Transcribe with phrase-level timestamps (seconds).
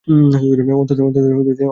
[0.07, 1.69] অন্তত আমার দেখা করা উচিত ছিল।